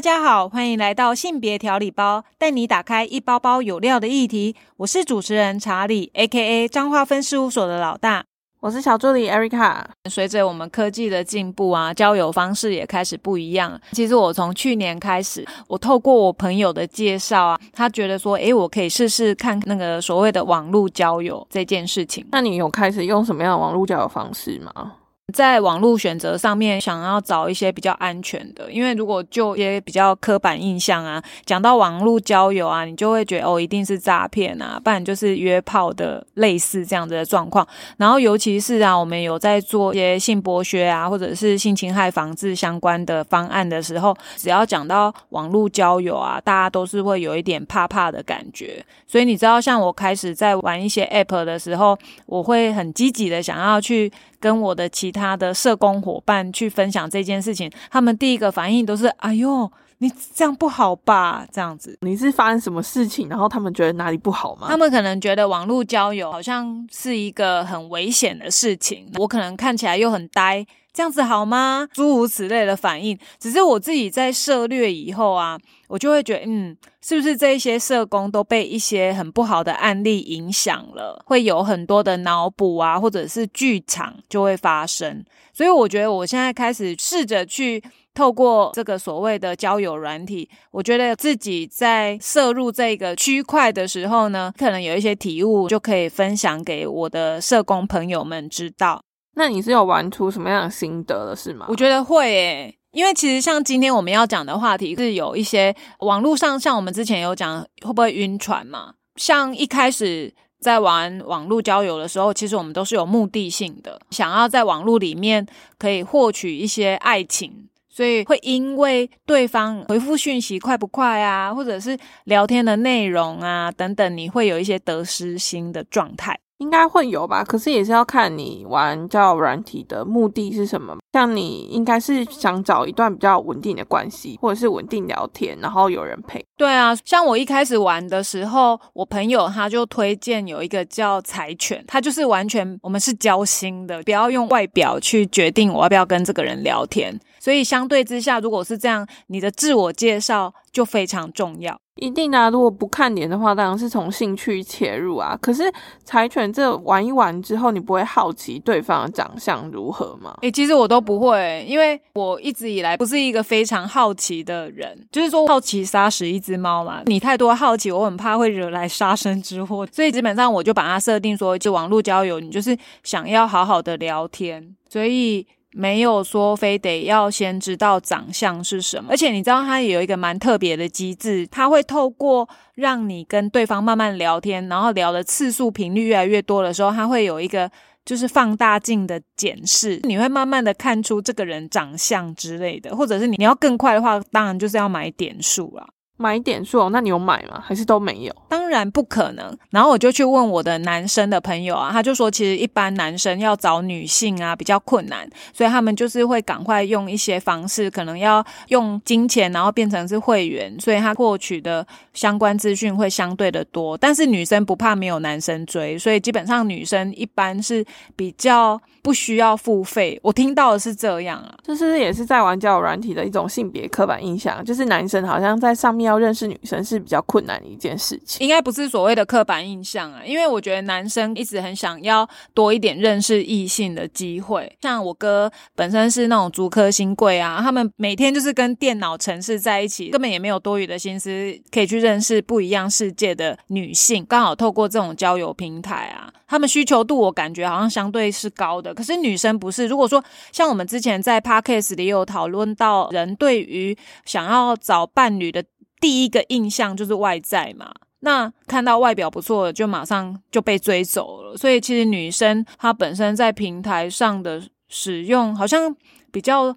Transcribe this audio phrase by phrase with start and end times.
[0.00, 4.56] 大家好，欢迎来到性别调理包，带你打开一包包有料的议题。
[4.78, 6.66] 我是主持人查理，A.K.A.
[6.66, 8.24] 彰化分事务所的老大。
[8.60, 9.84] 我是小助理 Erica。
[10.08, 13.78] 随着我们科技的进步啊，交友方式也开始不一样。
[13.92, 22.26] 其实我从去年开始，我透过我朋友的介绍啊，他觉得说，诶，我可以试试看那个所谓的网络交友这件事情。
[22.32, 24.94] 那你有开始用什么样的网络交友方式吗？
[25.32, 37.66] 在网络选择上面，想要找一些比较安全的，因为如果就一些比较刻板印象啊，讲到网络交友啊，你就会觉得哦，一定是诈骗啊，不然就是约炮的类似这样子的状况。
[37.96, 48.84] 然后尤其是啊，我们有在做一些性剥削啊，或者是性侵害防治相关的方案的时候，只要讲到网络交友啊，大家都是会有一点怕怕的感觉。
[49.06, 54.10] 所以你知道，像我开始在玩一些 App 的时候，我会很积极的想要去。
[54.40, 63.28] 跟我的其他的社工伙伴去分享这件事情，他们第一个反应都是：“哎呦，你这样不好吧？”这样子，你是发生什么事情？
[63.28, 64.66] 然后他们觉得哪里不好吗？
[64.68, 70.66] 他们可能觉得网络交友好像是一个很危险的事情，我可能看起来又很呆。
[70.92, 71.88] 这样子好吗？
[71.92, 85.24] 诸如此类的反应，只是我自己在涉略以后啊，我就会觉得，嗯，是不是这一些社工都被一些很不好的案例影响了，会有很多的脑补啊，或者是剧场就会发生。
[85.52, 87.82] 所以我觉得我现在开始试着去
[88.14, 99.02] 透过这个所谓的交友软体，我觉得自己在摄入这个区块的时候呢，可能有一些体悟，就可以分享给我的社工朋友们知道。
[99.34, 101.66] 那你是有玩出什么样的心得了，是吗？
[101.68, 108.94] 我觉得会诶，因为其实像今天我们要讲的话题是有一些网络上，像我们之前有讲会不会晕船嘛？
[109.16, 115.46] 像一开始在玩网络交友的时候，其实我们都是有目的性的，想要在网络里面
[115.78, 126.38] 可以获取一些爱情，所以会因为对方回复讯息快不快啊，或者是聊天的内容啊等等，你会有一些得失心的状态。
[126.60, 130.96] 应该会有吧，可是也是要看你玩交友软体的目的是什么。
[131.12, 136.44] 像你应该是想找一段比较稳定的关系，或者是稳定聊天，然后有人陪。
[136.56, 147.18] 对啊，像我一开始玩的时候，我朋友他就推荐有一个叫柴犬，他就是完全我们是交心的，不要用外表去决定我要不要跟这个人聊天。
[147.40, 151.80] 所以相对之下，如果是这样，你的自我介绍就非常重要。
[151.96, 152.48] 一定啊！
[152.48, 155.36] 如果不看脸的话，当然是从兴趣切入啊。
[155.42, 155.70] 可是
[156.02, 160.34] 柴犬这玩一玩之后，你不会好奇对方的长相如何吗？
[160.40, 165.06] 诶，其实我都不会，因为我一直以来不是一个非常好奇的人。
[165.12, 167.02] 就是说，好奇杀死一只猫嘛。
[167.04, 169.86] 你太多好奇，我很怕会惹来杀身之祸。
[169.92, 174.74] 所以基本上我就把它设定说，就网络交友，你就是想要好好的聊天。
[174.88, 175.46] 所以。
[175.72, 187.70] 没有说非得要先知道长相是什么，而且你知道它有一个蛮特别的机制，它会透过让你跟对方慢慢聊天，然后聊的次数频率越来越多的时候，它会有一个
[188.04, 195.86] 就是放大镜的检视，你会慢慢的看出这个人长相之类的，或者是你你要更快的话，当然就是要买点数了。
[196.20, 197.58] 买点数哦，那你有买吗？
[197.64, 198.36] 还是都没有？
[198.46, 199.56] 当然不可能。
[199.70, 213.96] 然后我就去问我的男生的朋友啊，他就说，其实一般男生要找女性啊比较困难，所以他们就是会赶快用一些方式，可能要用金钱，然后变成是会员，所以他获取的相关资讯会相对的多。
[213.96, 217.82] 但是女生不怕没有男生追，所以基本上女生一般是
[218.14, 220.20] 比较不需要付费。
[220.22, 226.09] 我听到的是这样啊，就是也是在玩交友软体的一种性别刻板印象，就是男生好像在上面。
[226.10, 234.70] 要认识女生是比较困难的一件事情，应该不是所谓的刻板印象啊，因为我觉得男生一直很想要多一点认识异性的机会。
[234.82, 244.26] 像我哥本身是那种足科新贵啊，他们每天就是跟电脑城市在一起，根本也没有多余的心思可以去认识不一样世界的女性。
[244.28, 248.92] 刚好透过这种交友平台啊，他们需求度我感觉好像相对是高的。
[248.92, 250.22] 可是女生不是，如果说
[250.52, 255.64] 像我们之前在 podcast 里有讨论到，人对于想要找伴侣的。
[256.00, 261.56] 第一个印象就是外在嘛，那看到外表不错，就马上就被追走了。
[261.56, 265.94] 所以其实女生她本身在平台上的使用好像
[266.32, 266.74] 比较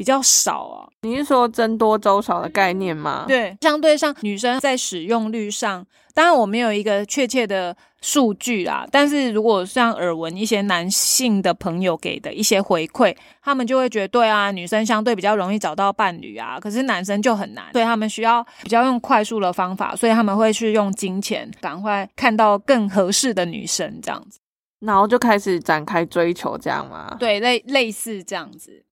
[0.00, 0.88] 比较少啊。
[1.02, 3.26] 你是说增多周少的概念吗？
[3.28, 5.86] 对，相对上女生在使用率上。
[6.14, 24.40] 当然我没有一个确切的数据啦，但是如果像耳闻一些男性的朋友给的一些回馈，他们就会觉得对啊，女生相对比较容易找到伴侣啊，可是男生就很难，所以他们需要比较用快速的方法，所以他们会去用金钱，赶快看到更合适的女生这样子，
[24.80, 27.16] 然后就开始展开追求这样吗？
[27.20, 28.84] 对，类类似这样子。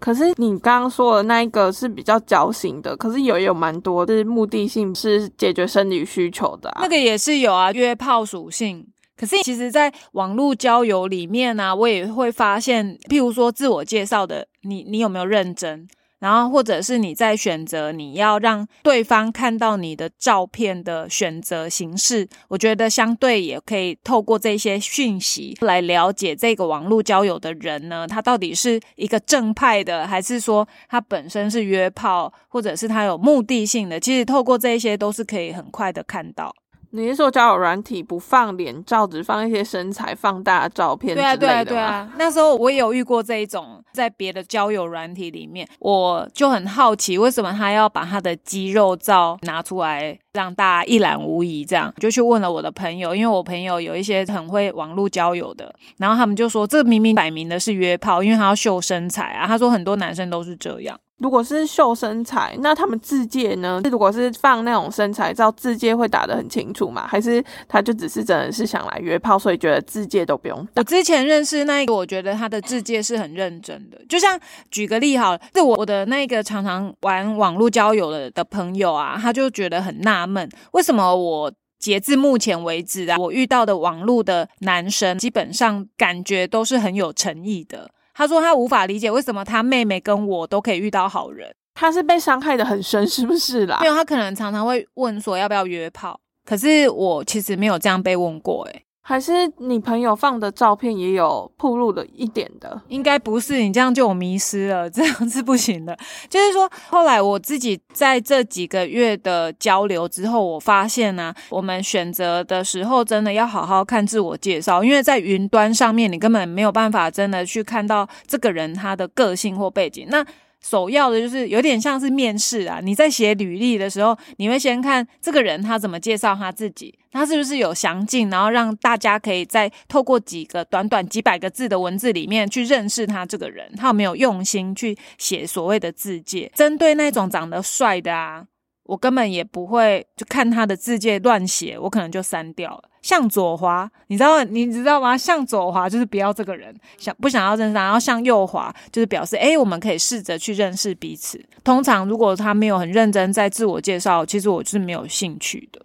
[0.00, 8.86] 可是你刚刚说的那一个是比较矫情的，可是有也有蛮多是目的性是解决生理需求的、那个也是有啊，约炮属性。
[9.16, 15.86] 可是其实，在网络交友里面呢、我也会发现，譬如说自我介绍的，你你有没有认真？
[16.20, 33.98] 然后或者是你在选择你要让对方看到你的照片的选择形式，我觉得相对也可以透过这些讯息来了解这个网络交友的人呢，他到底是一个正派的，还是说他本身是约炮，或者是他有目的性的？
[33.98, 36.54] 其实透过这些都是可以很快的看到。
[36.92, 41.46] 你是说交友软体不放脸照，只放一些身材放大的照片之对啊，类的吗？
[41.46, 42.12] 对啊，对啊。
[42.18, 51.64] 那时候我也有遇过这一种，在别的交友软体里面，我就很好奇，为什么他要把他的肌肉照拿出来让大家一览无遗？
[51.64, 59.46] 这样就去问了我的朋友，因为我朋友有一些很会网络交友的，然后他们就说，这明明摆明的是约炮，因为他要秀身材啊。
[59.46, 60.98] 他说很多男生都是这样。
[61.20, 63.80] 如果是秀身材，那他们自介呢？
[63.84, 67.06] 如果是放那种身材照，自介会打得很清楚吗？
[67.06, 70.84] 还是他就只是真的是想来约炮，所以觉得自介都不用打我？
[70.84, 74.00] 之前认识那一个，我觉得他的自介是很认真的。
[74.08, 74.38] 就像
[74.70, 81.52] 举个例好了，是我我的那个常常玩网络交友的的朋友啊，他就觉得很纳闷，为什么我。
[81.80, 87.90] 截至目前为止啊，我遇到的网络的男生基本上感觉都是很有诚意的。
[88.14, 93.86] 他说他无法理解为什么他妹妹跟我都可以遇到好人，他是被伤害的很深，是不是啦没？
[93.86, 102.80] 有他可能常常会问说要不要约炮，可是我其实没有这样被问过、欸，还是你朋友放的照片也有暴露了一点的？
[102.86, 105.98] 应该不是，你这样就我迷失了，这样是不行的。
[106.30, 120.06] 就是说，后来我自己在这几个月的交流之后，我发现呢、我们选择的时候真的要好好看自我介绍，因为在云端上面，你根本没有办法真的去看到这个人他的个性或背景。
[120.08, 120.24] 那
[120.62, 136.50] 首要的就是有点像是面试啊，你在写履历的时候，你会先看这个人他怎么介绍他自己，他是不是有详尽，然后让大家可以在透过几个短短几百个字的文字里面去认识他这个人，他有没有用心去写所谓的字界。
[136.54, 138.44] 针对那种长得帅的啊，
[138.90, 142.82] 我根本也不会就看他的字界乱写，我可能就删掉了。
[143.02, 145.16] 向左滑，你知道你知道吗？
[145.16, 151.40] 向左滑就是不要这个人，想不想要认识他，然后向右滑就是表示，诶，我们可以试着去认识彼此。
[151.62, 155.80] 通常如果他没有很认真在自我介绍，其实我是没有兴趣的。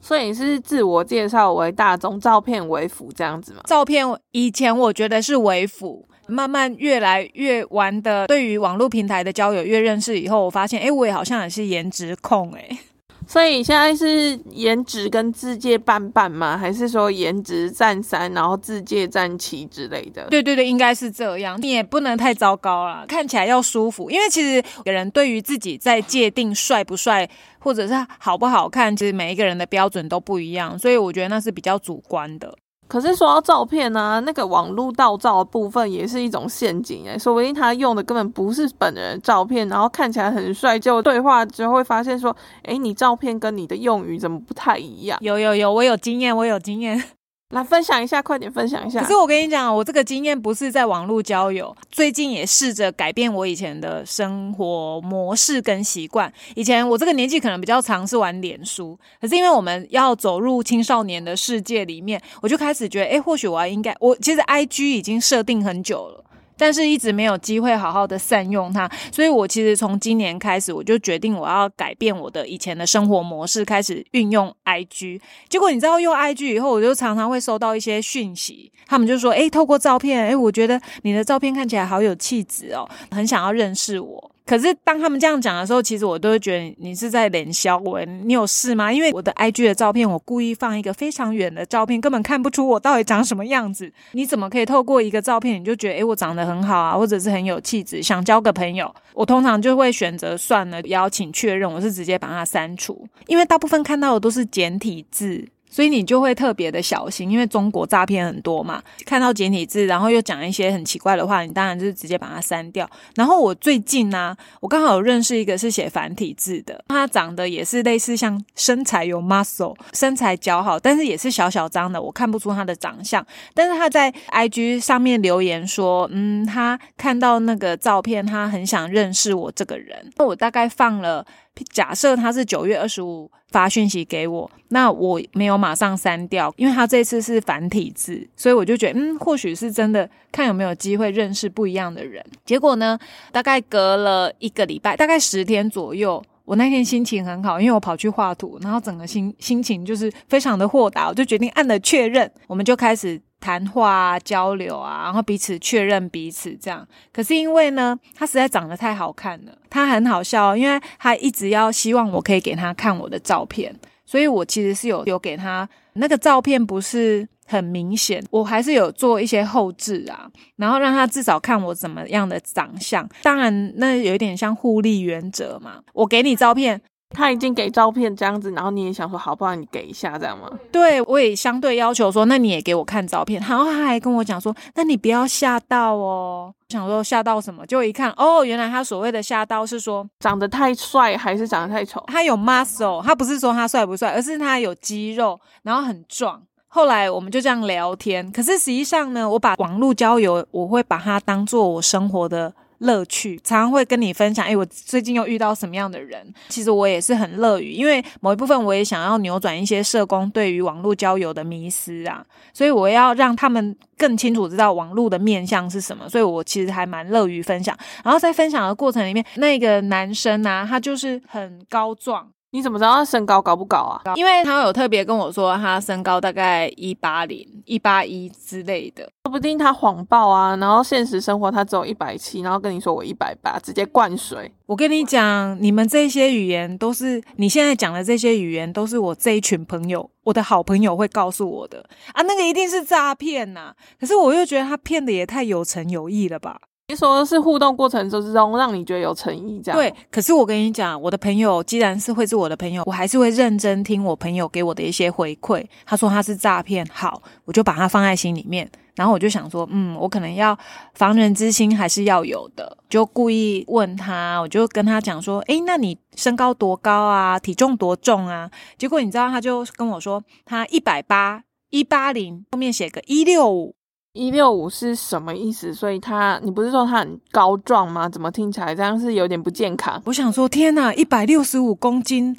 [0.00, 3.60] 所以是自我介绍为大众，照片为辅这样子吗？
[3.64, 12.78] 照片以前我觉得是为辅，慢慢越来越玩的，对于网络平台的交友越认识以后，我发现，哎，我也好像也是颜值控、诶。
[13.26, 16.58] 所以现在是颜值跟自介半半吗？
[16.58, 20.26] 还是说颜值占三，然后自介占七之类的？
[20.28, 21.58] 对对对，应该是这样。
[21.58, 24.10] 你也不能太糟糕啦，看起来要舒服。
[24.10, 27.26] 因为其实有人对于自己在界定帅不帅，
[27.60, 32.54] 或者是好不好看，其实每一个人的标准都不一样，所以我觉得那是比较主观的。
[32.86, 45.18] 可是说到照片呢、那个网络盗照的部分也是一种陷阱哎，说不定他用的根本不是本人的照片，然后看起来很帅，结果对话之后会发现说，哎，你照片跟你的用语怎么不太一样？
[45.22, 47.02] 有有有，我有经验，我有经验。
[47.50, 49.00] 来分享一下，快点分享一下。
[49.00, 56.32] 可是我跟你讲，我这个经验不是在网络交友，最近也试着改变我以前的生活模式跟习惯。
[56.56, 66.24] 以前我这个年纪可能比较常是玩脸书，可是因为我们要走入青少年的世界里面，我就开始觉得，诶，或许我要应该，我其实 I G 已经设定很久了。
[66.56, 75.20] 但是一直没有机会好好的善用它，所以我其实从今年开始，我就决定我要改变我的以前的生活模式，开始运用 IG。
[75.48, 88.92] 结果你知道用 IG 以后，我就常常会收到一些讯息，他们就说：“诶，透过照片，诶，我觉得你的照片看起来好有气质哦，很想要认识我。”可是当他们这样讲的时候，其实我都会觉得你是在脸消我，你有事吗？
[88.92, 93.90] 因为我的 IG 的照片，我故意放一个非常远的照片，根本看不出我到底长什么样子。
[94.12, 98.94] 你怎么可以透过一个照片，你就觉得诶我长得很好啊，或者是很有气质，想交个朋友？
[99.14, 105.42] 我通常就会选择算了，邀请确认，我是直接把它删除，因为大部分看到的都是简体字。
[105.74, 112.88] 所以你就会特别的小心，因为中国诈骗很多嘛，看到简体字，然后又讲一些很奇怪的话，你当然就是直接把它删掉。
[113.16, 123.26] 然后我最近呢、我刚好有认识一个是写繁体字的，他长得也是类似像身材有 muscle，身材姣好，但是也是小小张的，我看不出他的长相。
[123.52, 130.12] 但是他在 IG 上面留言说，嗯，他看到那个照片，他很想认识我这个人。
[130.18, 131.26] 那我大概放了
[131.72, 142.24] 假设他是九月二十五发讯息给我，那我没有马上删掉，因为他这次是繁体字，所以我就觉得，嗯，或许是真的，看有没有机会认识不一样的人。
[142.44, 142.98] 结果呢，
[143.30, 146.22] 大概隔了一个礼拜，大概十天左右。
[146.44, 156.88] 我那天心情很好，因为我跑去画图，然后整个心心情就是非常的豁达，我就决定按了确认，我们就开始谈话交流啊，然后彼此确认彼此这样。
[157.12, 167.28] 可是因为呢，他实在长得太好看了，他很好笑，因为他一直要希望我可以给他看我的照片，所以我其实是有有给他那个照片，不是。
[167.46, 173.06] 很明显，我还是有做一些后置啊，然后让他至少看我怎么样的长相。
[173.22, 175.82] 当然，那有一点像互利原则嘛。
[175.92, 176.80] 我给你照片，
[177.14, 180.50] 他已经给照片这样子，然后你也想说，好，不好你给一下这样吗？
[180.70, 183.40] 对，我也相对要求说，那你也给我看照片。
[183.48, 186.52] 然后他还跟我讲说，那你不要吓到哦。
[186.68, 187.64] 想说吓到什么？
[187.66, 192.02] 就一看，哦，原来他所谓的吓到是说长得太帅还是长得太丑？
[192.08, 196.42] 他有 muscle，他不是说他帅不帅，而是他有肌肉，然后很壮。
[196.66, 204.44] 后来我们就这样聊天，可是实际上呢，我把网络交友，我会把它当做我生活的乐趣，常常会跟你分享。
[204.44, 206.26] 哎，我最近又遇到什么样的人？
[206.48, 216.08] 其实我也是很乐于，因为某一部分我也想要扭转一些社工对于网络交友的迷思啊，所以我要让他们更清楚知道网络的面向是什么。
[216.08, 217.76] 所以我其实还蛮乐于分享。
[218.02, 222.28] 然后在分享的过程里面，那个男生啊，他就是很高壮。
[222.54, 224.00] 你怎么知道他身高高不高啊？
[224.14, 230.54] 因为他有特别跟我说，他身高大概一八零、一八一之类的，说不定他谎报啊。
[230.58, 234.48] 然后现实生活他只有一百七，然后跟你说我一百八，直接灌水。
[234.66, 242.22] 我跟你讲，你们这些语言都是你现在讲的这些语言，都是我这一群朋友，我的好朋友会告诉我的啊。
[242.22, 243.72] 那个一定是诈骗呐！
[243.98, 246.60] 可是我又觉得他骗的也太有诚有义了吧。
[246.88, 249.92] 你说的是互动过程之中让你觉得有诚意，这样对。
[250.10, 255.64] 可是我跟你讲，我的朋友既然是会是我的朋友，我还是会认真听我朋友给我的一些回馈。
[255.86, 258.70] 他说他是诈骗，好，我就把他放在心里面。
[258.96, 260.56] 然后我就想说，嗯，我可能要
[260.94, 267.38] 防人之心还是要有的，就故意问他，我就跟他讲说，诶，那你身高多高啊？
[267.38, 268.50] 体重多重啊？
[268.76, 273.74] 结果你知道，他就跟我说，他一百八一八零，后面写个一六五。
[274.14, 275.74] 一六五是什么意思？
[275.74, 278.08] 所以他，你不是说他很高壮吗？
[278.08, 280.00] 怎么听起来这样是有点不健康？
[280.06, 282.36] 我想说，天哪，一百六十五公斤，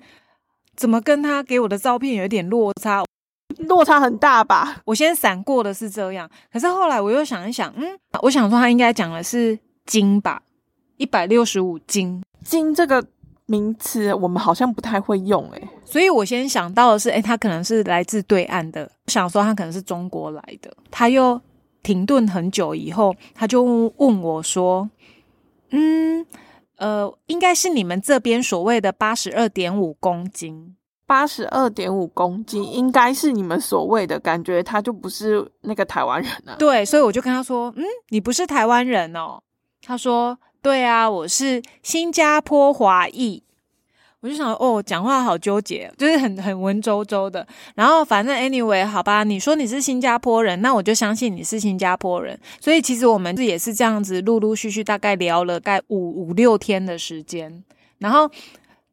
[0.78, 3.04] 怎么跟他给我的照片有点落差？
[3.68, 4.78] 落差很大吧？
[4.86, 7.84] 我先闪过的是这样，可是后来我又想一想，嗯，
[8.22, 10.42] 我想说他应该讲的是斤吧，
[10.96, 13.06] 一百六十五斤，斤这个
[13.48, 21.42] 名词我们好像不太会用，诶，所以我先想到的是，诶，他可能是来自对岸的，想说他可能是中国来的，他又。
[21.86, 23.62] 停顿很久以后，他就
[23.98, 24.90] 问我说
[25.70, 26.26] ：“嗯，
[26.78, 30.76] 呃，应该是你们这边所谓的八十二点五公斤，
[31.06, 39.40] 八十二点五公斤应该是你们所谓的感觉，他就不是那个台湾人了。”对，所以我就跟他说：“嗯，你不是台湾人哦。”
[39.86, 43.44] 他说：“对啊，我是新加坡华裔。”
[44.26, 47.46] 我就想哦，讲话好纠结，就是很很文绉绉的。
[47.76, 52.36] 然后反正 anyway，好吧，你说你是新加坡人，那我就相信你是新加坡人。
[52.60, 57.64] 所以其实我们也是这样子，陆陆续续大概聊了概五五六天的时间。
[58.00, 58.28] 然后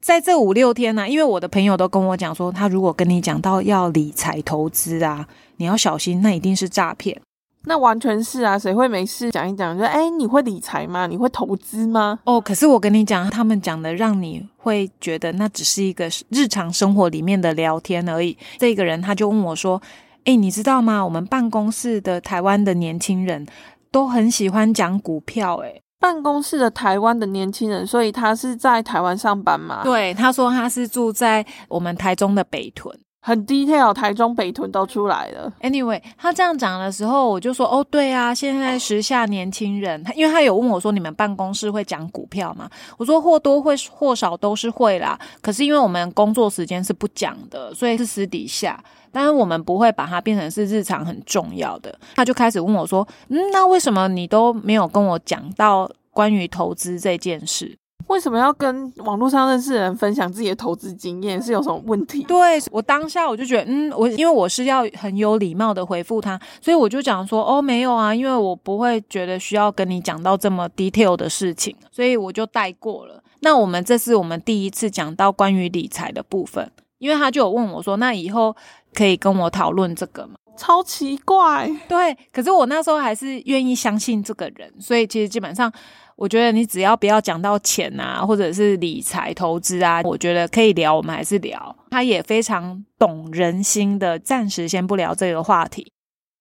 [0.02, 7.18] 在这五六天呢，因为我的朋友都跟我讲说，他如果跟你讲到要理财投资啊，你要小心，那一定是诈骗。
[7.64, 9.76] 那完全是啊，谁会没事讲一讲？
[9.78, 11.06] 就哎，你会理财吗？
[11.06, 12.18] 你会投资吗？
[12.24, 18.36] 哦，可是我跟你讲，他们讲的让你会觉得那只是一个日常生活里面的聊天而已。
[18.58, 19.80] 这个人他就问我说
[20.24, 21.04] ：“哎，你知道吗？
[21.04, 23.46] 我们办公室的台湾的年轻人
[23.90, 29.84] 都很喜欢讲股票。”哎，办公室的台湾的年轻人，所以他是在台湾上班嘛？
[29.84, 32.92] 对，他说他是住在我们台中的北屯。
[33.24, 35.52] 很 detail，台中北屯都出来了。
[35.60, 42.68] Anyway，他这样讲的时候，我就说：“哦，对啊，现在时下年轻人，他因为他有问我说，你们办公室会讲股票吗？
[42.98, 45.16] 我说或多会或少都是会啦。
[45.40, 51.96] 可是因为我们工作时间是不讲的，所以是私底下，但是我们不会把它变成是日常很重要的。
[52.16, 57.78] 他就开始问我说：，嗯，那为什么你都没有跟我讲到关于投资这件事？”
[58.12, 61.40] 为什么要跟网络上认识的人分享自己的投资经验？
[61.40, 62.22] 是有什么问题？
[62.24, 73.22] 对我当下我就觉得，嗯，我因为我是要很有礼貌的回复他，所以我就讲说，哦，没有啊，因为我不会觉得需要跟你讲到这么 detail 的事情，所以我就带过了。
[73.40, 78.54] 那我们这是我们第一次讲到关于理财的部分，因为他就有问我说，那以后
[78.92, 80.34] 可以跟我讨论这个吗？
[80.54, 85.72] 超奇怪，对，可是我那时候还是愿意相信这个人，所以其实基本上
[86.16, 91.74] 我觉得你只要不要讲到钱啊，或者是理财投资啊，我觉得可以聊，我们还是聊。
[91.90, 95.92] 他也非常懂人心的，暂时先不聊这个话题。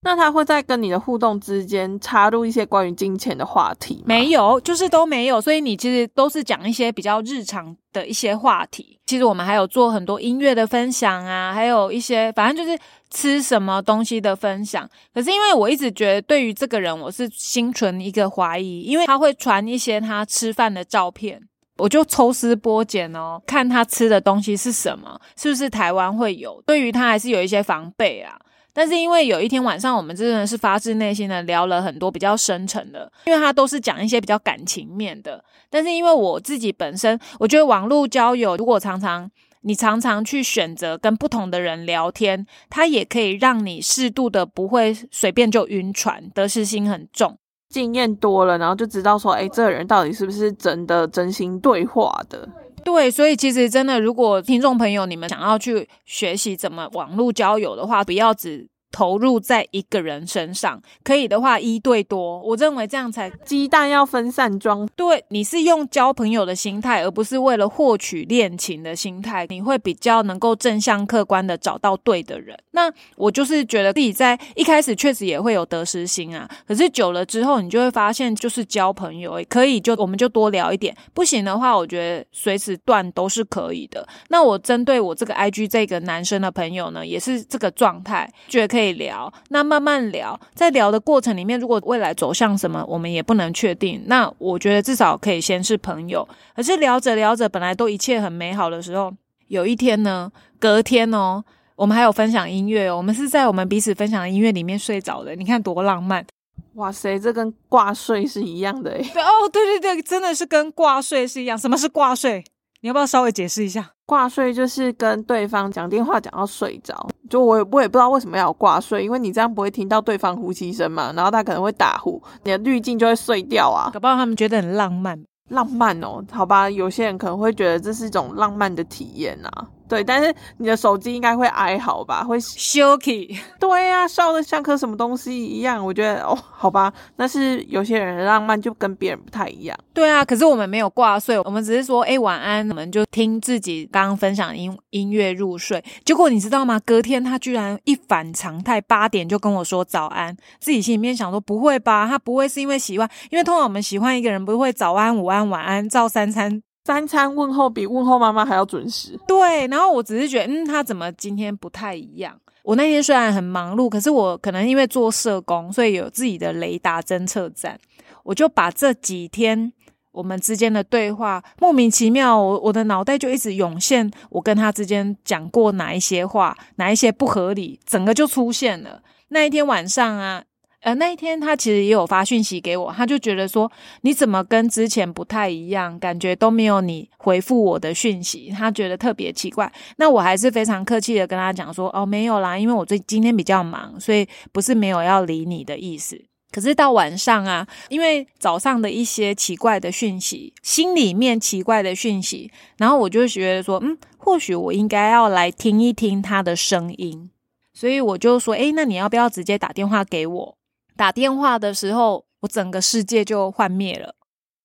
[0.04, 4.04] 那他会在跟你的互动之间插入一些关于金钱的话题？
[4.06, 5.40] 没有，就是都没有。
[5.40, 9.00] 所以你其实都是讲一些比较日常的一些话题。
[9.06, 12.80] 其实我们还有做很多音乐的分享啊，还有一些反正就是
[13.12, 14.90] 吃什么东西的分享。
[15.14, 21.40] 可是因为我一直觉得对于这个人，我是心存一个怀疑，因为他会传一些他吃饭的照片，
[21.78, 26.60] 我就抽丝剥茧哦，看他吃的东西是什么，是不是台湾会有？
[26.66, 28.40] 对于他还是有一些防备啊。
[28.74, 35.44] 但是因为有一天晚上，我们真的是发自内心的聊了很多比较深沉的，因为他都是讲一些比较感情面的。
[35.70, 39.30] 但是因为我自己本身，我觉得网络交友，如果常常
[39.62, 47.38] 你常常去选择跟不同的人聊天，它也可以让你适度的不会随便就晕船，得失心很重，
[47.70, 52.48] 经验多了，然后就知道说，哎，这个人到底是不是真的真心对话的。
[52.84, 58.68] 对，所以其实真的，如果听众朋友你们想要去学习怎么网络交友的话，不要只。
[58.92, 64.88] 投入在一个人身上，可以的话一对多，我认为这样才鸡蛋要分散装。
[64.96, 72.58] 对，你是用交朋友的心态，而不是为了获取恋情的心态，你会比较能够正向客观的找到对的人。
[72.72, 84.06] 那我就是觉得自己在一开始确实也会有得失心啊，可是久了之后，你就会发现就是交朋友可以就我们就多聊一点，不行的话，我觉得随时断都是可以的。
[84.28, 88.81] 那我针对我这个 I G 这个男生的朋友呢，也是这个状态，觉得可以。
[88.82, 94.02] 可以聊，那慢慢聊，在聊的过程里面，如果未来走向什么，我们也不能确定。
[94.08, 96.28] 那我觉得至少可以先是朋友。
[96.56, 99.14] 可是聊着聊着，本来都一切很美好的时候，
[99.50, 101.44] 有一天呢，隔天哦，
[101.76, 105.36] 我们还有分享音乐哦，我们是在我们彼此分享的音乐里面睡着的。
[105.36, 106.26] 你看多浪漫！
[106.74, 109.00] 哇塞，这跟挂睡是一样的诶。
[109.22, 111.56] 哦，对对对，真的是跟挂睡是一样。
[111.56, 112.44] 什么是挂睡？
[112.82, 113.92] 你要不要稍微解释一下？
[114.08, 129.68] 挂睡就是跟对方讲电话讲到睡着，就我也我也不知道为什么要挂睡，因为你这样不会听到对方呼吸声嘛，然后他可能会打呼，你的滤镜就会碎掉啊，搞不好他们觉得很浪漫，浪漫哦，好吧，有些人可能会觉得这是一种浪漫的体验啊。
[129.92, 132.24] 对，但是你的手机应该会哀嚎吧？
[132.24, 133.38] 会 shaky。
[133.60, 135.86] 对呀，笑的像颗什么东西一样。
[135.86, 139.78] 我觉得哦，好吧，那是有些人的浪漫就跟别人不太一样。
[139.94, 145.84] 对啊，可是我们没有挂睡，我们只是说，哎，晚安，我们就听自己刚刚分享音音乐入睡。
[146.06, 146.80] 结果你知道吗？
[146.86, 150.34] 隔天他居然一反常态，八点就跟我说早安。
[150.62, 152.08] 自己心里面想说，不会吧？
[152.08, 153.10] 他不会是因为喜欢？
[153.30, 156.64] 因为通常我们喜欢一个人，不会早安、午安、晚安，照三餐。
[156.84, 159.20] 三餐问候比问候妈妈还要准时。
[159.28, 162.36] 对，然后我只是觉得，嗯，他怎么今天不太一样？
[162.64, 167.80] 我那天虽然很忙碌，可是我可能因为做社工，所以有自己的雷达侦测站，
[168.24, 169.72] 我就把这几天
[170.12, 179.02] 我们之间的对话莫名其妙，我我的脑袋就一直涌现我跟他之间讲过哪一些话，哪一些不合理，整个就出现了。
[179.30, 180.44] 那一天晚上啊。
[180.82, 189.72] 呃，那一天他其实也有发讯息给我，他就觉得说你怎么跟之前不太一样，感觉都没有你回复我的讯息，他觉得特别奇怪。
[189.98, 196.20] 那我还是非常客气的跟他讲说，哦，没有啦，因为我最今天比较忙，所以不是没有要理你的意思。
[196.52, 207.30] 可是到晚上啊，因为早上的一些奇怪的讯息，心里面奇怪的讯息，然后我就觉得说，嗯，或许我应该要来听一听他的声音，
[207.72, 210.58] 所以我就说，诶，那你要不要直接打电话给我？
[211.02, 214.14] 打电话的时候，我整个世界就幻灭了。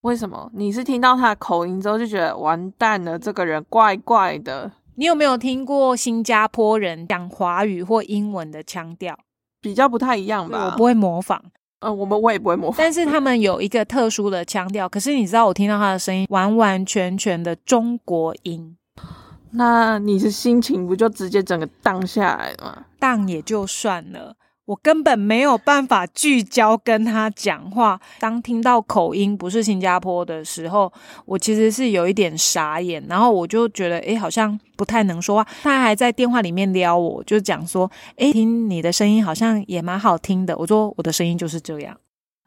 [0.01, 0.51] 为什么？
[0.53, 4.71] 你是听到他的口音之后就觉得完蛋了，这个人怪怪的。
[4.97, 9.17] 你有没有听过新加坡人讲华语或英文的腔调？
[9.61, 10.65] 比较不太一样吧。
[10.65, 11.43] 我不会模仿。
[11.79, 12.77] 呃，我们我也不会模仿。
[12.77, 14.87] 但是他们有一个特殊的腔调。
[14.87, 18.77] 可是你知道，我听到他的声音完完全全的中国音。
[19.53, 22.85] 那你的心情不就直接整个荡下来了吗？
[22.99, 24.35] 荡也就算了。
[24.67, 27.97] 我根本没有办法聚焦跟他讲话。
[28.19, 30.91] 当听到口音不是新加坡的时候，
[31.25, 35.47] 我其实是有一点傻眼，然后我就觉得，诶，好像不太能说话。
[35.63, 40.57] 他还在电话里面撩我，就讲说，诶，听你的声音好像也蛮好听的。
[40.57, 41.97] 我说我的声音就是这样。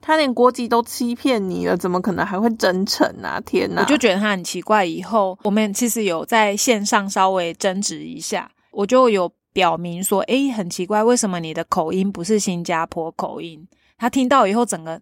[0.02, 3.40] 他连国籍都欺骗你了，怎么可能还会真诚啊？
[3.40, 3.80] 天哪！
[3.80, 4.84] 我就觉得他很奇怪。
[4.84, 9.32] 以后我们其实有在线上稍微争执一下，我就有。
[9.52, 13.66] 表明说：“诶，很奇怪，为什么你的口音不是新加坡口音？”
[13.98, 15.00] 他听到以后，整个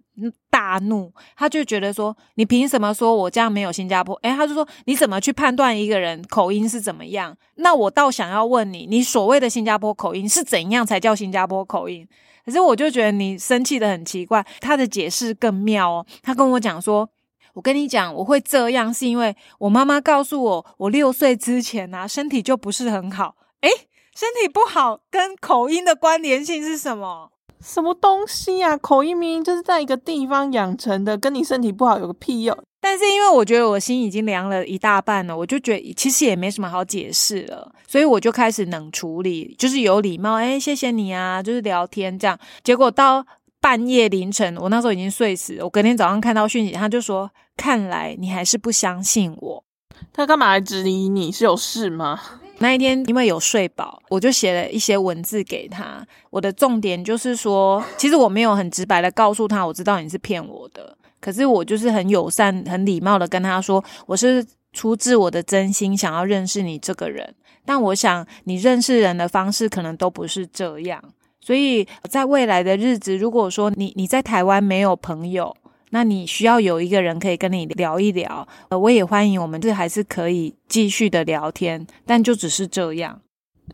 [0.51, 12.07] 大怒，他就觉得说：“你凭什么说我这样没有新加坡？”诶，他就说：“你怎么去判断一个人口音是怎么样？”那我倒想要问你，你所谓的新加坡口音是怎样才叫新加坡口音？
[12.45, 14.45] 可是我就觉得你生气的很奇怪。
[14.61, 17.09] 他的解释更妙哦，他跟我讲说。
[17.55, 23.35] 我跟你讲，我会这样是因为我妈妈告诉我，我六岁之前啊，身体就不是很好。
[23.63, 23.69] 诶，
[24.19, 27.31] 身体不好跟口音的关联性是什么？
[27.61, 28.77] 什么东西呀？
[28.77, 32.59] 口音明明就是在一个地方养成的，跟你身体不好有个屁用？
[32.81, 42.37] 但是因为我觉得我心已经凉了一大半了，我就觉得其实也没什么好解释了，所以我就开始冷处理，就是有礼貌，哎，谢谢你啊，就是聊天这样。
[42.65, 43.25] 结果到
[43.61, 49.65] 半夜凌晨，我那时候已经睡死，我隔天早上看到讯息，他就说：“看来你还是不相信我。”
[50.13, 51.31] 他干嘛来质疑你？
[51.31, 52.19] 是有事吗？
[52.61, 56.05] 那一天因为有睡饱，我就写了一些文字给他。
[56.31, 60.97] 我的重点就是说，其实我没有很直白的告诉他，我知道你是骗我的。
[61.21, 67.35] 可是我就是很友善、很礼貌的跟他说，我是出自我的真心想要认识你这个人。
[67.65, 71.03] 但我想你认识人的方式可能都不是这样，
[71.41, 75.55] 所以在未来的日子，如果说你你在台湾没有朋友，
[75.91, 78.47] 那你需要有一个人可以跟你聊一聊。
[78.69, 83.21] 呃，我也欢迎我们这还是可以继续的聊天，但就只是这样。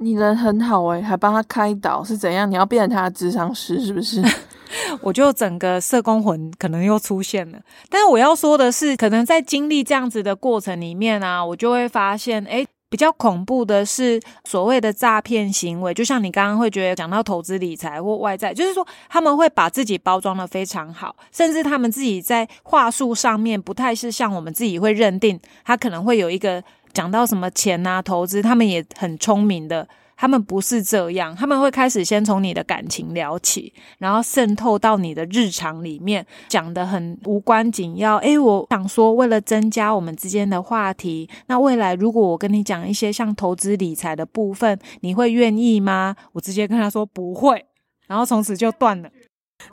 [0.01, 2.51] 你人很好诶，还帮他开导是怎样？
[2.51, 4.23] 你要变成他的智商师是不是？
[5.01, 29.89] 我就整个社工魂可能又出现了，但是我要说的是，可能在经历这样子的过程里面啊，我就会发现，哎，比较恐怖的是所谓的诈骗行为，就像你刚刚会觉得讲到投资理财或外在，就是说他们会把自己包装的非常好，甚至他们自己在话术上面不太是像我们自己会认定，他可能会有一个讲到什么钱啊投资，他们也很聪明的。
[30.17, 38.17] 他们不是这样，他们会开始先从你的感情聊起，然后渗透到你的日常里面，讲的很无关紧要。
[38.19, 46.15] 诶，我想说，为了增加我们之间的话题，那未来如果我跟你讲一些像投资理财的部分，你会愿意吗？
[46.33, 47.67] 我直接跟他说不会，
[48.07, 49.11] 然后从此就断了，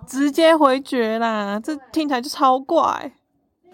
[0.08, 1.60] 直接回绝啦。
[1.64, 3.12] 这听起来就超怪。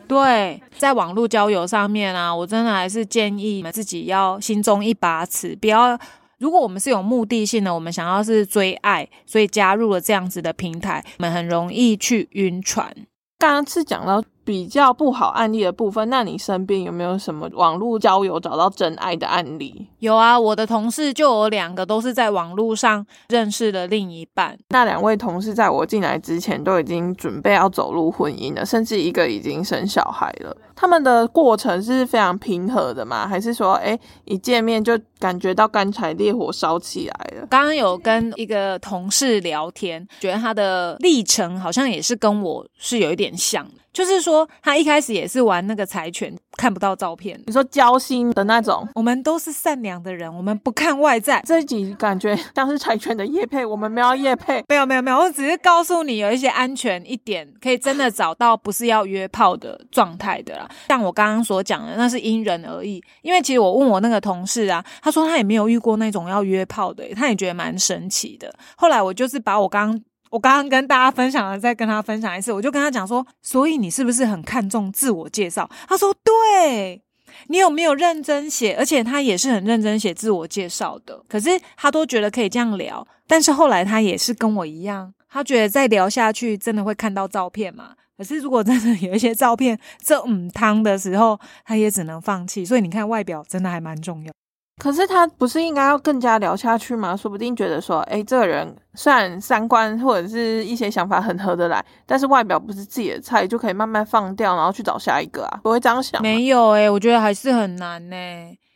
[0.08, 5.98] 对，在网络交友上面啊，我真的还是建议你们自己要心中一把尺，不要。
[6.40, 12.94] 如果我们是有目的性的，我们想要是追爱，所以加入了这样子的平台，我们很容易去晕船。
[13.38, 14.24] 刚刚是讲到。
[14.48, 19.90] 比较不好案例的部分，那你身边有没有什么网络交友找到真爱的案例？
[20.00, 24.58] 有啊，我的同事就有两个都是在网络上认识的另一半。
[24.70, 30.56] 那两位同事在我进来之前都已经准备要走入婚姻了，甚至一个已经生小孩了。
[30.80, 33.28] 他们的过程是非常平和的吗？
[33.28, 37.48] 还是说，哎，一见面就感觉到干柴烈火烧起来了？
[37.50, 43.72] 刚刚有跟一个同事聊天，觉得他的历程好像也是跟我是有一点像的。
[43.98, 47.42] 就是说，他一开始也是玩那个柴犬，看不到照片。
[47.48, 51.42] 你说交心的那种，我们都是善良的人，我们不看外在。
[51.44, 60.70] 这一集感觉像是柴犬的叶配，我们没有叶配，没有没有没有，我只是告诉你有一些安全一点，可以真的找到不是要约炮的状态的啦。
[60.90, 63.04] 像我刚刚所讲的，那是因人而异。
[63.24, 68.54] 因为其实我问我那个同事啊，他说他也没有遇过那种要约炮的，他也觉得蛮神奇的。
[68.76, 70.04] 后来我就是把我刚刚。
[70.30, 75.70] 我刚刚跟大家分享了，再跟他分享一次，我就跟他讲说，所以你是不是很看重自我介绍？
[75.88, 77.02] 他说，对，
[77.48, 78.76] 你有没有认真写？
[78.76, 81.24] 而且他也是很认真写自我介绍的。
[81.28, 87.92] 可是他都觉得可以这样聊，但是后来他也是跟我一样，他觉得再聊下去真的会看到照片嘛？
[88.18, 92.66] 可是如果真的有一些照片这嗯汤的时候，他也只能放弃。
[92.66, 94.32] 所以你看，外表真的还蛮重要。
[94.80, 97.18] 可是他不是应该要更加聊下去吗？
[97.18, 105.60] 说不定觉得说，哎，这个人虽然三观或者是一些想法很合得来，但是外表不是自己的菜，就可以慢慢放掉，然后去找下一个啊？
[105.64, 106.22] 不会这样想？
[106.22, 108.16] 没有哎，我觉得还是很难呢。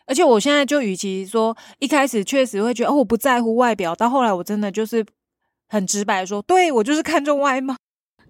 [0.07, 5.05] 而且我现在就与其说一开始确实会觉得哦我不在乎外表，到后来我真的就是
[5.69, 7.75] 很直白说，对我就是看中外貌。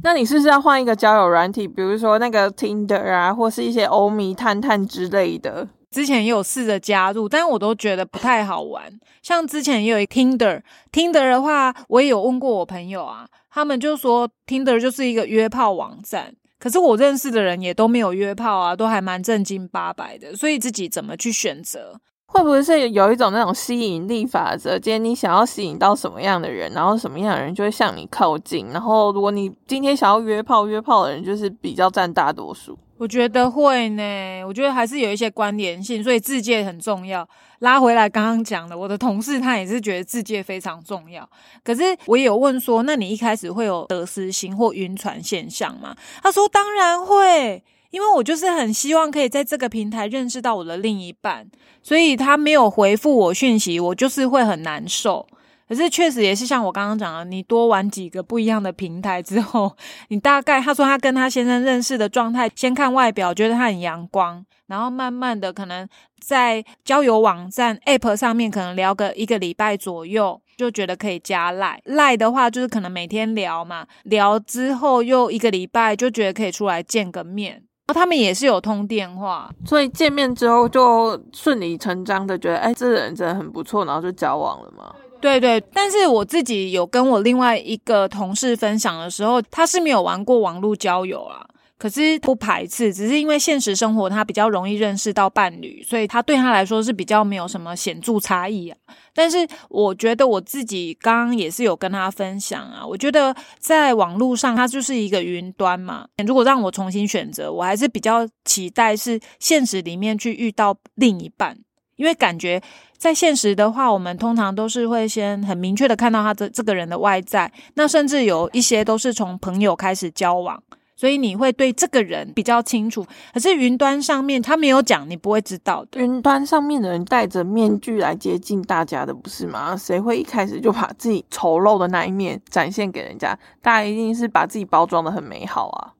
[0.03, 5.69] 那你是不是要换一个交友软体，比如说那个 Tinder 啊，或是一些欧米探探之类的？
[5.91, 8.91] 之前也有试着加入，但我都觉得不太好玩。
[9.21, 16.33] 像之前也有 Tinder，Tinder 的话，我也有问过我朋友啊，他们就说 Tinder 就是一个约炮网站。
[16.57, 20.35] 可是我认识的人也都没有约炮啊，都还蛮正经八百的。
[20.35, 21.99] 所以自己怎么去选择？
[22.27, 24.79] 会不会是有一种那种吸引力法则？
[24.79, 28.69] 今天你想要吸引到什么样的人，然后什么样的人就会向你靠近。
[28.69, 32.77] 然后如果你今天想要约炮，约炮的人就是比较占大多数。
[33.01, 37.27] 我觉得会呢，我觉得还是有一些关联性，所以自介很重要。
[37.61, 41.27] 拉回来刚刚讲的，我的同事他也是觉得自介非常重要。
[41.63, 45.95] 可是我也有问说，那你一开始会有得失心或晕船现象吗？
[46.21, 51.49] 他说当然会，因为我就是很希望可以在这个平台认识到我的另一半，
[51.81, 55.25] 所以他没有回复我讯息，我就是会很难受。
[55.71, 59.71] 可是确实也是像我刚刚讲的，你多玩几个不一样的平台之后，
[60.09, 65.87] 你大概他说他跟他先生认识的状态，先看外表觉得他很阳光，然后慢慢的可能
[66.19, 77.63] 在交友网站 App 上面可能聊个一个礼拜左右，就觉得可以加赖赖的话，就是可能每天聊嘛，聊之后又一个礼拜就觉得可以出来见个面。
[77.93, 84.93] 他们也是有通电话，所以见面之后就顺理成章的觉得，哎，这个人真的很不错，然后就交往了嘛。
[85.21, 91.45] 对对，但是我自己有跟我另外一个同事分享的时候，他是没有玩过网络交友啊。
[91.77, 98.77] 可是不排斥，只是因为现实生活他比较容易认识到伴侣，所以他对他来说是比较没有什么显著差异啊。
[99.15, 106.05] 但是我觉得我自己刚刚也是有跟他分享啊，我觉得在网络上它就是一个云端嘛。
[106.23, 111.57] 如果让我重新选择，我还是比较期待是现实里面去遇到另一半，
[112.01, 112.59] 因为感觉
[112.97, 120.61] 在现实的话，我们通常都是会先很明确的看到他这这个人的外在，那甚至有一些都是从朋友开始交往。
[120.95, 125.99] 所以你会对这个人比较清楚，可是云端上面他没有讲，你不会知道的。
[125.99, 129.75] 云端上面的人戴着面具来接近大家的，不是吗？
[129.75, 133.35] 谁会一开始就把自己丑陋的那一面展现给人家？
[133.63, 135.93] 大家一定是把自己包装的很美好啊。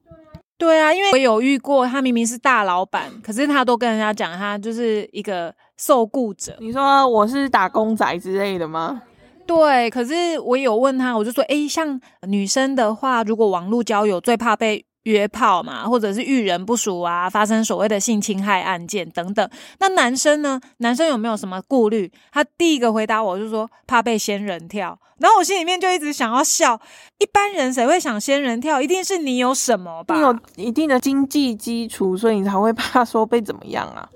[0.59, 6.55] 对啊，因为我有遇过，他明明是大老板，可是他都跟人家讲他就是一个受雇者。
[6.59, 9.01] 你说我是打工仔之类的吗？
[9.47, 14.85] 对，可是我有问他，我就说，诶，像女生的话，如果网络交友最怕被。
[15.05, 19.49] 约炮嘛，或者是遇人不淑啊，发生所谓的性侵害案件等等。
[19.79, 20.61] 那男生呢？
[20.77, 22.11] 男生有没有什么顾虑？
[22.31, 24.95] 他第一个回答我就说怕被仙人跳。
[25.17, 26.79] 然后我心里面就一直想要笑。
[27.17, 28.79] 一般人谁会想仙人跳？
[28.79, 30.13] 一定是你有什么吧？
[30.13, 34.07] 你有一定的经济基础，所以你才会怕说被怎么样啊？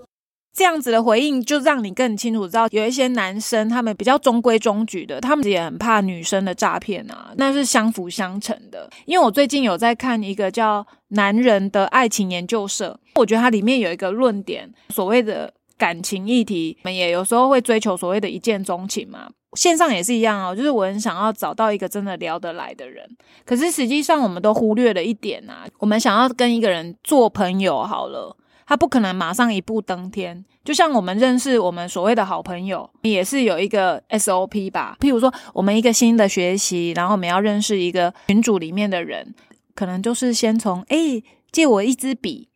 [0.56, 8.90] 这样子的回应就让你更清楚知道，有一些男生他们比较中规中矩的，他们也很怕女生的诈骗啊，那是相辅相成的。
[9.04, 19.30] 因为我最近有在看一个叫《男人的爱情研究社》，我觉得它里面有一个论点，所谓的感情议题，我们也有时候会追求所谓的一见钟情嘛。
[19.58, 23.06] 线上也是一样哦，就是我很想要找到一个真的聊得来的人，
[23.46, 28.38] 可是实际上我们都忽略了一点啊，我们想要跟一个人做朋友好了。
[28.68, 34.98] 他不可能马上一步登天，就像我们认识我们所谓的好朋友，也是有一个 SOP 吧。
[35.00, 39.36] 譬如说，我们一个新的学习，然后我们要认识一个群组里面的人，
[39.76, 42.50] 可能就是先从哎借我一支笔，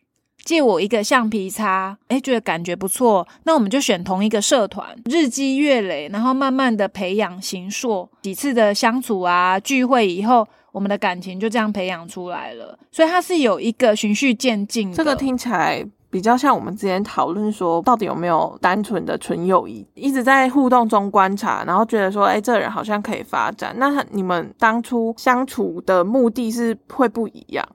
[0.44, 12.80] 借我一个橡皮擦，哎觉得感觉不错，那我们就选同一个社团，日积月累，然后慢慢的培养形硕，几次的相处啊聚会以后，我们的感情就这样培养出来了。
[12.92, 14.92] 所以它是有一个循序渐进。
[14.92, 15.86] 这个听起来。
[16.10, 23.76] 比较像我们之前讨论说，到底有没有单纯的纯友谊，一直在互动中观察，然后觉得说，哎，这人好像可以发展。
[23.78, 27.68] 那你们当初相处的目的是会不一样？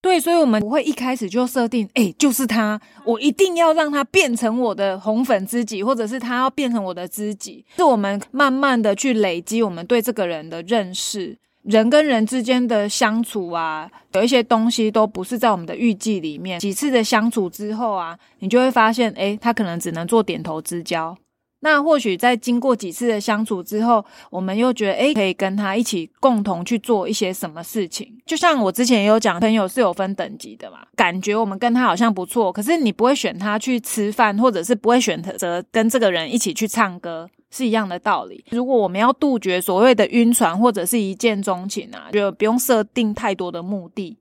[0.00, 7.64] 对，所以我们不会一开始就设定，哎，就是他，我一定要让他变成我的红粉知己，或者是他要变成我的知己。
[7.76, 11.38] 是我们慢慢的去累积我们对这个人的认识。
[11.64, 16.60] 人跟人之间的相处啊，有一些东西都不是在我们的预计里面。
[16.60, 21.16] 几次的相处之后啊，你就会发现，诶，他可能只能做点头之交。
[21.60, 28.06] 那或许在经过几次的相处之后，我们又觉得，诶，可以跟他一起共同去做一些什么事情。
[28.26, 30.80] 就像我之前也有讲，朋友是有分等级的嘛。
[30.94, 37.30] 感觉我们跟他好像不错，可是你不会选他去吃饭，或者是不会选择跟这个人一起去唱歌。
[37.54, 38.44] 是一样的道理。
[38.50, 44.18] 如果我们要杜绝所谓的晕船或者是一见钟情啊，就不用设定太多的目的。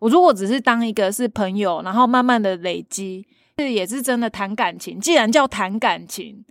[0.00, 3.24] 我如果只是当一个是朋友，然后慢慢的累积，
[3.56, 5.00] 这也是真的谈感情。
[5.00, 6.44] 既然叫谈感情，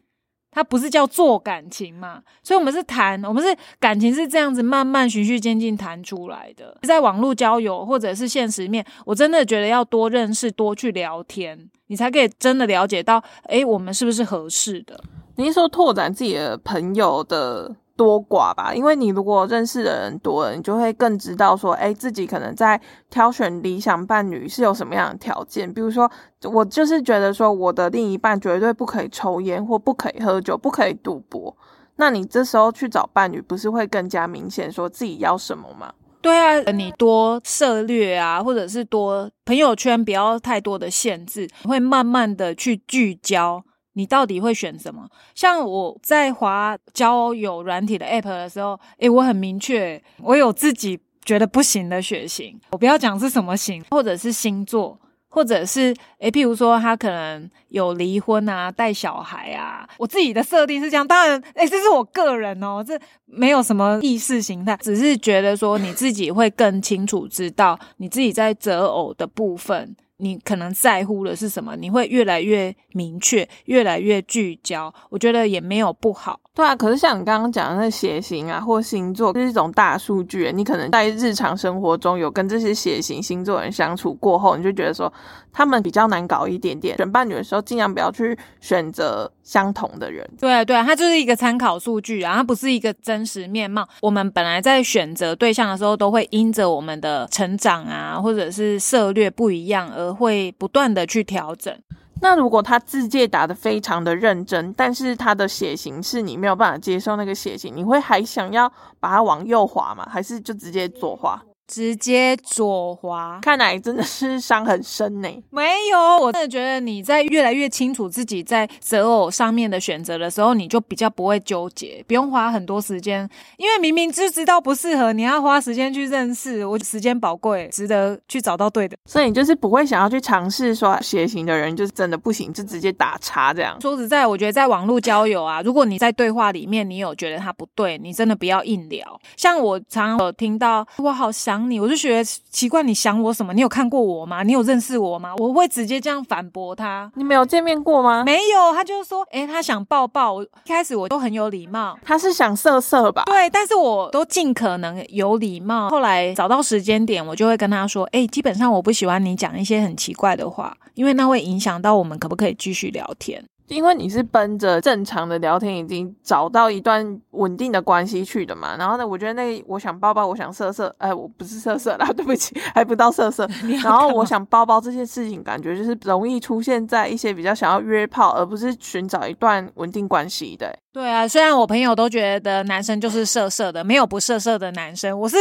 [0.52, 2.22] 它不是叫做感情嘛？
[2.42, 6.78] 所以我们是谈，我们是感情是这样子慢慢循序渐进谈出来的。
[6.84, 15.04] 在网络交友或者是现实面，我真的觉得要多认识，多去聊天，你才可以真的了解到，诶，我们是不是合适的。
[15.42, 18.72] 你是说拓展自己的朋友的多寡吧？
[18.76, 25.72] 因为你如果认识的人多了，你就会更知道说，哎，自己可能在挑选理想伴侣是有什么样的条件。
[25.74, 26.08] 比如说，
[26.44, 31.58] 我就是觉得说，我的另一半绝对不可以抽烟，或不可以喝酒，不可以赌博。
[31.96, 35.92] 那你这时候去找伴侣，不是会更加明显说自己要什么吗？
[36.22, 43.64] 对啊，你多涉略啊，或者是多朋友圈不要太多的限制，会慢慢的去聚焦。
[43.94, 45.08] 你到底会选什么？
[45.36, 52.60] 像我在滑交友软体的 app 的时候，诶，我很明确，我有自己觉得不行的血型。
[52.72, 61.06] 我不要讲是什么型，或者是星座，或者是诶，譬如说他可能有离婚啊、带小孩啊，我自己的设定是这样。
[61.06, 69.96] 当然，诶，这是我个人哦，这没有什么意识形态，只是觉得说你自己会更清楚知道你自己在择偶的部分。
[70.22, 71.76] 你可能在乎的是什么？
[71.76, 74.94] 你会越来越明确，越来越聚焦。
[75.10, 76.41] 我觉得也没有不好。
[76.54, 80.52] 对啊，可是像你刚刚讲的那血型啊，或星座，是一种大数据。
[80.54, 85.12] 你可能在日常生活中有跟这些血型星座人相处过后，你就觉得说
[85.52, 86.96] 他们比较难搞一点点。
[86.98, 90.30] 选伴侣的时候，尽量不要去选择相同的人。
[90.40, 93.88] 对啊，对啊，它就是一个参考数据啊，它不是一个真实面貌。
[94.02, 100.12] 我们本来在选择对象的时候，都会因着我们的成长啊，或者是策略不一样而。
[100.12, 101.74] 会不断的去调整。
[102.22, 110.08] 那如果他字界打的非常的认真，但是他的血型是你没有办法接受那个血型，你会还想要把它往右滑吗？
[110.10, 111.42] 还是就直接左滑？
[111.68, 115.30] 直接左滑，看来真的是伤很深呢。
[115.50, 123.30] 没有，我真的觉得你在越来越清楚自己在择偶上面的选择的时候，你就比较不会纠结，不用花很多时间。
[123.58, 128.98] 因为明明就知道不适合，你要花时间去认识，我时间宝贵，值得去找到对的。
[129.06, 133.80] 所以你就是不会想要去尝试说血型的人就是真的不行，就直接打叉这样。
[133.80, 139.20] 说实在，我觉得在网络交友啊，如果你在对话里面你有觉得他不对，你真的不要硬聊。
[139.38, 141.61] 像我常有听到，我好想。
[141.70, 143.54] 你我就觉得奇怪，你想我什么？
[143.54, 144.44] 你有看过我吗？
[144.44, 145.34] 你有认识我吗？
[145.38, 147.12] 我会直接这样反驳他。
[147.16, 148.24] 你没有见面过吗？
[148.26, 150.42] 没有，他就是说，诶，他想抱抱。
[150.44, 153.24] 一开始我都很有礼貌，他是想色色吧？
[153.26, 155.90] 对，但是我都尽可能有礼貌。
[155.90, 163.44] 后来找到时间点，我就会跟他说，诶，基本上我不喜欢你讲一些很奇怪的话，因为那会影响到我们可不可以继续聊天。
[163.68, 168.76] 因为你是奔着正常的聊天，已经找到一段稳定的关系去的嘛。
[168.78, 173.48] 然后呢，我觉得那我想抱抱，我想色色，哎，我不是色色啦， 对不起，还不到色色。
[173.84, 180.78] 然后我想抱抱这件事情，感觉就是容易出现在一些比较想要约炮，而不是寻找一段稳定关系的。
[180.94, 185.18] 对啊，虽然我朋友都觉得男生就是色色的，没有不色色的男生。
[185.18, 185.38] 我是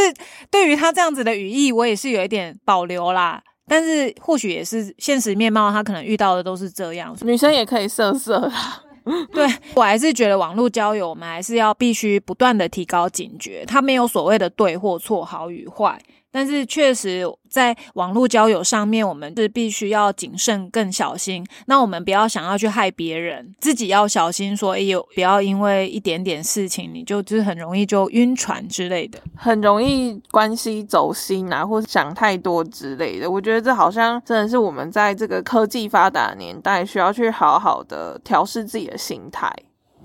[0.49, 3.41] 对于他这样子的语义，我也是有一点保留啦。
[3.71, 7.15] 但是或许也是现实面貌，他可能遇到的都是这样。
[7.21, 8.83] 女生也可以色色啦。
[9.33, 15.97] 对我还是觉得网络交友，我们还是要必须不断的提高警觉，他没有所谓的对或错、好与坏。
[16.31, 21.45] 但是确实，在网络交友上面，我们是必须要谨慎、更小心。
[21.65, 24.55] 那我们不要想要去害别人，自己要小心。
[24.55, 33.29] 说，哎呦，不要因为一点点事情，你就就是很容易就晕船之类的，很容易关系走心啊，或者想太多之类的。
[33.29, 39.51] 我觉得这好像真的是我们在这个科技发达年代，需要去好好的调试自己的心态。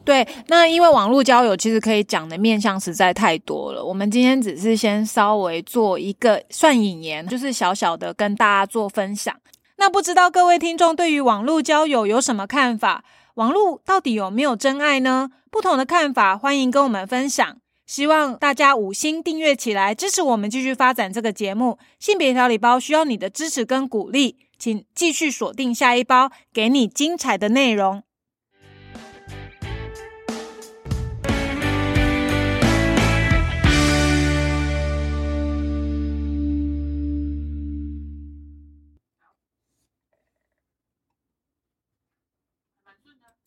[0.07, 9.35] 对，那因为网络交友其实可以讲的面向实在太多了，我们今天只是先稍微做一个算引言，就是小小的跟大家做分享。
[9.79, 13.05] 那不知道各位听众对于网络交友有什么看法？
[13.35, 15.31] 网络到底有没有真爱呢？
[15.51, 17.57] 不同的看法，欢迎跟我们分享。
[17.85, 21.79] 希望大家五星订阅起来，支持我们继续发展这个节目。
[21.99, 28.03] 性别调理包需要你的支持跟鼓励，请继续锁定下一包，给你精彩的内容。